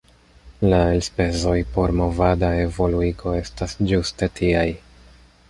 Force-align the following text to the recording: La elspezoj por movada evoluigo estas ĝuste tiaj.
La 0.69 0.77
elspezoj 0.93 1.53
por 1.75 1.93
movada 1.99 2.49
evoluigo 2.63 3.35
estas 3.43 3.79
ĝuste 3.93 4.33
tiaj. 4.41 4.67